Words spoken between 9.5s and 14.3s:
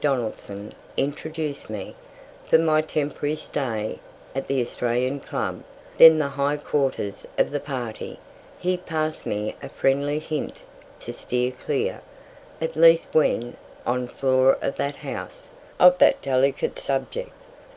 a friendly hint to steer clear, at least when on the